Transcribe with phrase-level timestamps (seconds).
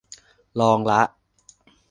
[0.59, 1.01] ลองละ